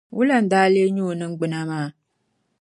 Wula 0.15 0.35
n-daa 0.43 0.67
leei 0.73 0.91
nyɛ 0.95 1.03
o 1.11 1.13
ningbuna 1.19 1.59
maa? 1.69 1.87